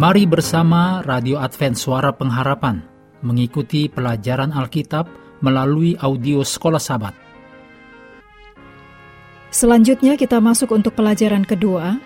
Mari 0.00 0.24
bersama 0.24 1.04
Radio 1.04 1.36
Advent 1.36 1.76
Suara 1.76 2.08
Pengharapan 2.08 2.80
mengikuti 3.20 3.84
pelajaran 3.84 4.48
Alkitab 4.48 5.04
melalui 5.44 5.92
audio 6.00 6.40
Sekolah 6.40 6.80
Sabat. 6.80 7.12
Selanjutnya 9.52 10.16
kita 10.16 10.40
masuk 10.40 10.72
untuk 10.72 10.96
pelajaran 10.96 11.44
kedua, 11.44 12.00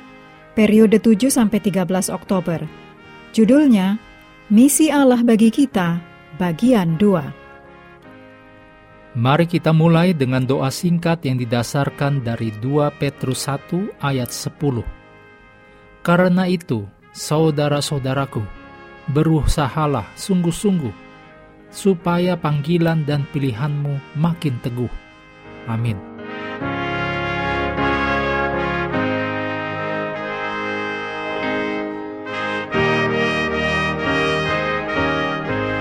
periode 0.58 0.98
7 0.98 1.30
sampai 1.30 1.62
13 1.62 2.10
Oktober. 2.10 2.66
Judulnya 3.30 4.02
Misi 4.50 4.90
Allah 4.90 5.22
bagi 5.22 5.54
kita, 5.54 6.02
bagian 6.34 6.98
2. 6.98 9.22
Mari 9.22 9.46
kita 9.46 9.70
mulai 9.70 10.18
dengan 10.18 10.42
doa 10.42 10.74
singkat 10.74 11.22
yang 11.22 11.38
didasarkan 11.38 12.26
dari 12.26 12.50
2 12.58 12.90
Petrus 12.98 13.46
1 13.46 13.86
ayat 14.02 14.34
10. 14.34 14.82
Karena 16.02 16.50
itu, 16.50 16.90
saudara-saudaraku, 17.14 18.42
berusahalah 19.14 20.02
sungguh-sungguh 20.18 20.90
supaya 21.70 22.34
panggilan 22.34 23.06
dan 23.06 23.22
pilihanmu 23.30 24.18
makin 24.18 24.58
teguh. 24.66 24.90
Amin. 25.70 25.94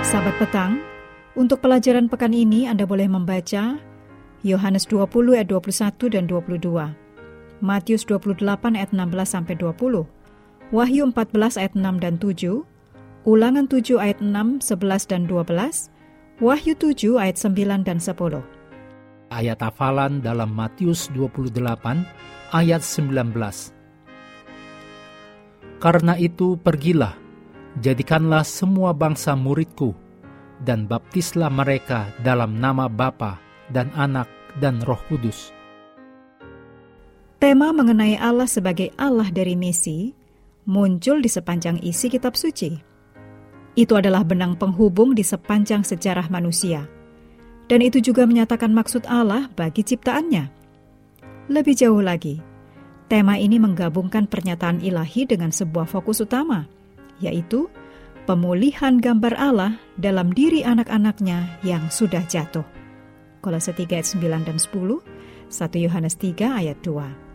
Sahabat 0.06 0.38
petang, 0.38 0.78
untuk 1.34 1.66
pelajaran 1.66 2.06
pekan 2.14 2.38
ini 2.38 2.70
Anda 2.70 2.86
boleh 2.86 3.10
membaca 3.10 3.82
Yohanes 4.46 4.86
20 4.86 5.34
ayat 5.34 5.50
21 5.50 6.14
dan 6.14 6.30
22, 6.30 6.94
Matius 7.66 8.06
28 8.06 8.78
ayat 8.78 8.94
16 8.94 9.26
sampai 9.26 9.58
20, 9.58 10.06
Wahyu 10.74 11.06
14 11.14 11.62
ayat 11.62 11.78
6 11.78 12.02
dan 12.02 12.18
7, 12.18 12.66
Ulangan 13.30 13.70
7 13.70 13.94
ayat 14.02 14.18
6, 14.26 14.58
11 14.58 15.06
dan 15.06 15.30
12, 15.30 15.94
Wahyu 16.42 16.74
7 16.74 17.22
ayat 17.22 17.38
9 17.38 17.86
dan 17.86 18.02
10. 18.02 18.42
Ayat 19.30 19.62
hafalan 19.62 20.26
dalam 20.26 20.50
Matius 20.50 21.14
28 21.14 21.54
ayat 22.58 22.82
19. 22.82 23.38
Karena 25.78 26.18
itu 26.18 26.58
pergilah, 26.58 27.14
jadikanlah 27.78 28.42
semua 28.42 28.98
bangsa 28.98 29.38
muridku, 29.38 29.94
dan 30.66 30.90
baptislah 30.90 31.54
mereka 31.54 32.10
dalam 32.26 32.58
nama 32.58 32.90
Bapa 32.90 33.38
dan 33.70 33.94
Anak 33.94 34.26
dan 34.58 34.82
Roh 34.82 34.98
Kudus. 35.06 35.54
Tema 37.38 37.70
mengenai 37.70 38.18
Allah 38.18 38.50
sebagai 38.50 38.90
Allah 38.98 39.30
dari 39.30 39.54
misi 39.54 40.23
muncul 40.64 41.20
di 41.20 41.30
sepanjang 41.30 41.80
isi 41.84 42.08
kitab 42.08 42.36
suci. 42.40 42.80
Itu 43.74 43.98
adalah 43.98 44.22
benang 44.22 44.56
penghubung 44.56 45.18
di 45.18 45.26
sepanjang 45.26 45.82
sejarah 45.82 46.30
manusia. 46.30 46.86
Dan 47.66 47.82
itu 47.82 48.04
juga 48.04 48.28
menyatakan 48.28 48.70
maksud 48.70 49.08
Allah 49.10 49.50
bagi 49.56 49.82
ciptaannya. 49.82 50.52
Lebih 51.50 51.76
jauh 51.76 52.00
lagi, 52.00 52.40
tema 53.10 53.36
ini 53.36 53.58
menggabungkan 53.58 54.30
pernyataan 54.30 54.84
ilahi 54.84 55.26
dengan 55.26 55.50
sebuah 55.50 55.90
fokus 55.90 56.22
utama, 56.24 56.70
yaitu 57.20 57.68
pemulihan 58.30 59.00
gambar 59.02 59.34
Allah 59.36 59.76
dalam 60.00 60.32
diri 60.32 60.64
anak-anaknya 60.64 61.60
yang 61.66 61.88
sudah 61.92 62.24
jatuh. 62.30 62.64
Kolose 63.44 63.76
3 63.76 64.00
ayat 64.00 64.08
9 64.08 64.48
dan 64.48 64.56
10, 64.56 65.04
1 65.52 65.84
Yohanes 65.84 66.16
3 66.16 66.64
ayat 66.64 66.80
2. 66.80 67.33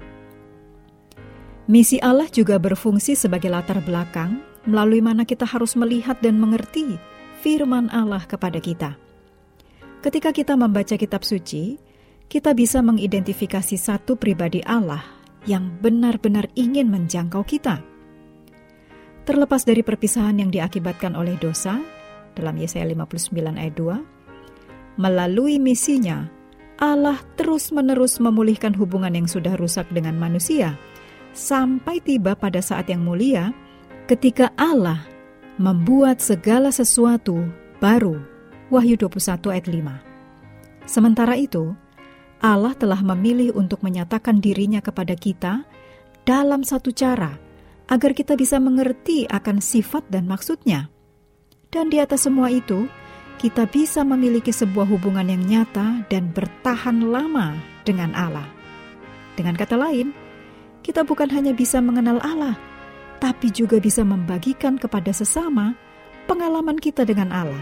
Misi 1.69 2.01
Allah 2.01 2.25
juga 2.33 2.57
berfungsi 2.57 3.13
sebagai 3.13 3.53
latar 3.53 3.85
belakang 3.85 4.41
melalui 4.65 5.05
mana 5.05 5.29
kita 5.29 5.45
harus 5.45 5.77
melihat 5.77 6.17
dan 6.25 6.41
mengerti 6.41 6.97
firman 7.45 7.93
Allah 7.93 8.25
kepada 8.25 8.57
kita. 8.57 8.97
Ketika 10.01 10.33
kita 10.33 10.57
membaca 10.57 10.97
kitab 10.97 11.29
suci, 11.29 11.77
kita 12.25 12.57
bisa 12.57 12.81
mengidentifikasi 12.81 13.77
satu 13.77 14.17
pribadi 14.17 14.65
Allah 14.65 15.05
yang 15.45 15.77
benar-benar 15.85 16.49
ingin 16.57 16.89
menjangkau 16.89 17.45
kita. 17.45 17.85
Terlepas 19.29 19.69
dari 19.69 19.85
perpisahan 19.85 20.41
yang 20.41 20.49
diakibatkan 20.49 21.13
oleh 21.13 21.37
dosa, 21.37 21.77
dalam 22.33 22.57
Yesaya 22.57 22.89
59 22.89 23.61
ayat 23.61 23.77
2, 23.77 24.97
melalui 25.05 25.61
misinya, 25.61 26.33
Allah 26.81 27.21
terus-menerus 27.37 28.25
memulihkan 28.25 28.73
hubungan 28.73 29.13
yang 29.13 29.29
sudah 29.29 29.53
rusak 29.61 29.85
dengan 29.93 30.17
manusia– 30.17 30.73
sampai 31.39 32.03
tiba 32.03 32.35
pada 32.35 32.59
saat 32.59 32.91
yang 32.91 33.07
mulia 33.07 33.55
ketika 34.11 34.51
Allah 34.59 35.07
membuat 35.63 36.19
segala 36.19 36.75
sesuatu 36.75 37.47
baru. 37.79 38.19
Wahyu 38.69 39.01
21 39.01 39.49
ayat 39.55 39.67
5. 39.71 40.85
Sementara 40.85 41.41
itu, 41.41 41.73
Allah 42.45 42.77
telah 42.77 43.01
memilih 43.01 43.57
untuk 43.57 43.81
menyatakan 43.81 44.45
dirinya 44.45 44.85
kepada 44.85 45.17
kita 45.17 45.65
dalam 46.29 46.61
satu 46.61 46.93
cara 46.93 47.41
agar 47.89 48.13
kita 48.13 48.37
bisa 48.37 48.61
mengerti 48.61 49.25
akan 49.25 49.65
sifat 49.65 50.05
dan 50.13 50.29
maksudnya. 50.29 50.93
Dan 51.73 51.89
di 51.89 51.97
atas 51.97 52.29
semua 52.29 52.53
itu, 52.53 52.85
kita 53.41 53.65
bisa 53.73 54.05
memiliki 54.05 54.53
sebuah 54.53 54.85
hubungan 54.85 55.33
yang 55.33 55.41
nyata 55.49 56.05
dan 56.13 56.29
bertahan 56.37 57.09
lama 57.09 57.57
dengan 57.89 58.13
Allah. 58.13 58.45
Dengan 59.33 59.57
kata 59.57 59.81
lain, 59.81 60.13
kita 60.89 61.05
bukan 61.05 61.29
hanya 61.29 61.53
bisa 61.53 61.85
mengenal 61.85 62.17
Allah, 62.25 62.57
tapi 63.21 63.53
juga 63.53 63.77
bisa 63.77 64.01
membagikan 64.01 64.81
kepada 64.81 65.13
sesama 65.13 65.77
pengalaman 66.25 66.81
kita 66.81 67.05
dengan 67.05 67.29
Allah 67.29 67.61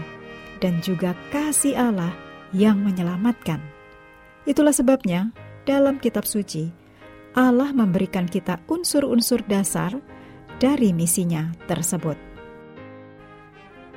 dan 0.63 0.79
juga 0.79 1.11
kasih 1.27 1.75
Allah 1.75 2.15
yang 2.55 2.79
menyelamatkan. 2.79 3.59
Itulah 4.47 4.71
sebabnya 4.71 5.35
dalam 5.67 5.99
kitab 5.99 6.23
suci 6.23 6.71
Allah 7.35 7.75
memberikan 7.75 8.31
kita 8.31 8.63
unsur-unsur 8.71 9.43
dasar 9.43 9.91
dari 10.55 10.95
misinya 10.95 11.51
tersebut. 11.67 12.15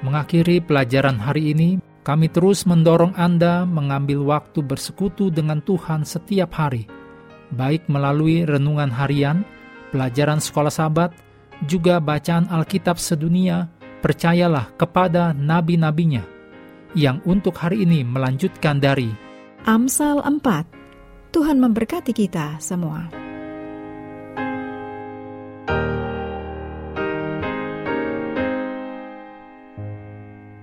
Mengakhiri 0.02 0.58
pelajaran 0.58 1.22
hari 1.22 1.54
ini, 1.54 1.78
kami 2.02 2.26
terus 2.34 2.66
mendorong 2.66 3.14
Anda 3.14 3.62
mengambil 3.62 4.26
waktu 4.26 4.58
bersekutu 4.66 5.30
dengan 5.30 5.62
Tuhan 5.62 6.02
setiap 6.02 6.50
hari– 6.58 6.90
baik 7.54 7.86
melalui 7.86 8.46
renungan 8.46 8.90
harian, 8.90 9.42
pelajaran 9.94 10.38
sekolah 10.38 10.72
sahabat, 10.72 11.10
juga 11.68 12.00
bacaan 12.00 12.48
Alkitab 12.48 12.96
sedunia, 12.96 13.68
percayalah 14.00 14.72
kepada 14.80 15.36
nabi-nabinya, 15.36 16.24
yang 16.96 17.20
untuk 17.28 17.54
hari 17.60 17.84
ini 17.84 18.02
melanjutkan 18.02 18.80
dari 18.80 19.12
Amsal 19.68 20.24
4. 20.24 21.30
Tuhan 21.30 21.60
memberkati 21.60 22.16
kita 22.16 22.58
semua. 22.58 23.29